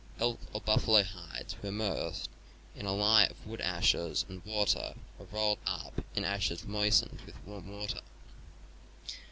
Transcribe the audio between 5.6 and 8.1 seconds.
up in ashes moistened with warm water.